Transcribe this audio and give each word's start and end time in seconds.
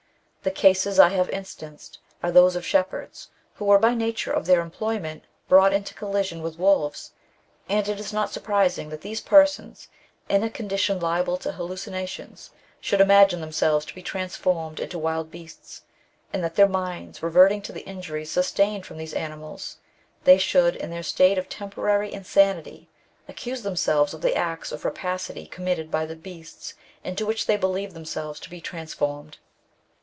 The 0.43 0.49
cases 0.49 0.99
I 0.99 1.09
have 1.09 1.29
instanced 1.29 1.99
are 2.23 2.31
those 2.31 2.55
of 2.55 2.65
shepherds, 2.65 3.29
who 3.53 3.65
were 3.65 3.77
by 3.77 3.93
nature 3.93 4.31
of 4.31 4.47
their 4.47 4.59
employment, 4.59 5.21
brought 5.47 5.71
into 5.71 5.93
collision 5.93 6.41
with 6.41 6.57
wolves; 6.57 7.11
and 7.69 7.87
it 7.87 7.99
is 7.99 8.11
not 8.11 8.31
surprising 8.31 8.89
that 8.89 9.01
these 9.01 9.21
persons, 9.21 9.87
in 10.27 10.41
a 10.41 10.49
condition 10.49 10.99
Uable 10.99 11.39
to 11.41 11.51
haUucinations, 11.51 12.49
should 12.79 13.01
imagine 13.01 13.39
themselves 13.39 13.85
to 13.85 13.93
be 13.93 14.01
transformed 14.01 14.79
into 14.79 14.97
wild 14.97 15.29
beasts, 15.29 15.83
and 16.33 16.43
that 16.43 16.55
their 16.55 16.67
minds 16.67 17.21
reverting 17.21 17.61
to 17.61 17.71
the 17.71 17.85
injuries 17.85 18.31
sustained 18.31 18.83
from 18.83 18.97
these 18.97 19.13
animals, 19.13 19.77
they 20.23 20.39
should, 20.39 20.75
in 20.75 20.89
their 20.89 21.03
state 21.03 21.37
of 21.37 21.49
temporary 21.49 22.11
insanity, 22.11 22.89
accuse 23.27 23.61
themselves 23.61 24.11
of 24.11 24.21
the 24.21 24.35
acts 24.35 24.71
of 24.71 24.85
rapacity 24.85 25.45
committed 25.45 25.91
by 25.91 26.03
the 26.03 26.15
beasts 26.15 26.73
into 27.03 27.27
which 27.27 27.45
they 27.45 27.57
believed 27.57 27.93
themselves 27.93 28.39
to 28.39 28.49
be 28.49 28.59
trans 28.59 28.95
formed. 28.95 29.37